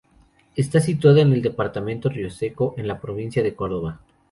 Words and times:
Está 0.55 0.79
situada 0.79 1.21
en 1.21 1.31
el 1.31 1.43
departamento 1.43 2.09
Río 2.09 2.31
Seco, 2.31 2.73
en 2.75 2.87
la 2.87 2.99
provincia 2.99 3.43
de 3.43 3.53
Córdoba. 3.53 3.99